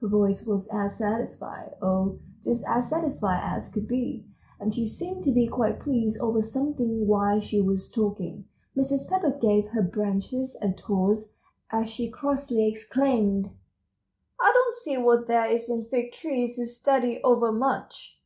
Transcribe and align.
Her 0.00 0.08
voice 0.08 0.44
was 0.44 0.66
as 0.72 0.96
satisfied, 0.98 1.76
oh, 1.80 2.18
just 2.42 2.66
as 2.68 2.90
satisfied 2.90 3.38
as 3.44 3.68
could 3.68 3.86
be, 3.86 4.26
and 4.58 4.74
she 4.74 4.88
seemed 4.88 5.22
to 5.22 5.30
be 5.30 5.46
quite 5.46 5.78
pleased 5.78 6.20
over 6.20 6.42
something 6.42 7.06
while 7.06 7.38
she 7.38 7.60
was 7.60 7.88
talking. 7.88 8.46
Mrs. 8.76 9.08
Pepper 9.08 9.30
gave 9.40 9.68
her 9.68 9.82
branches 9.82 10.58
a 10.60 10.72
toss, 10.72 11.34
as 11.70 11.88
she 11.88 12.10
crossly 12.10 12.66
exclaimed: 12.66 13.50
"I 14.40 14.50
don't 14.52 14.74
see 14.74 14.96
what 14.96 15.28
there 15.28 15.46
is 15.46 15.70
in 15.70 15.84
Fig 15.84 16.10
Trees 16.10 16.56
to 16.56 16.66
study 16.66 17.20
over 17.22 17.52
much! 17.52 18.18